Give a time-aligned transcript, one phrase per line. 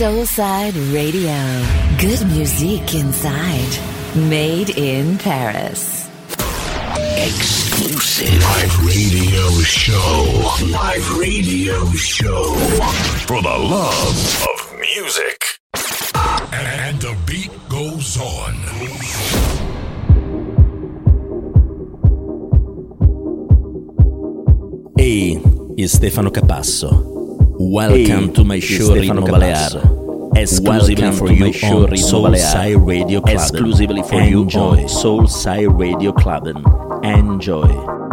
[0.00, 1.36] Soulside Radio.
[1.98, 3.68] Good music inside.
[4.16, 6.08] Made in Paris.
[7.18, 10.56] Exclusive live radio show.
[10.72, 12.54] Live radio show.
[13.28, 15.60] For the love of music.
[16.54, 18.54] And the beat goes on.
[24.96, 27.19] Ehi, hey, Stefano Capasso.
[27.62, 30.34] Welcome hey, to my show Ritmo Balear.
[30.34, 33.34] Exclusively for you show on Soul Side Radio Club.
[33.36, 34.76] Exclusively for Enjoy.
[34.76, 36.46] you on Soul Side Radio Club.
[37.04, 38.09] Enjoy.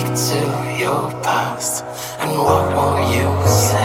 [0.00, 1.84] Speak to your past,
[2.20, 3.80] and what will you say?